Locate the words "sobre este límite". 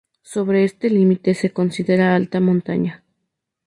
0.23-1.35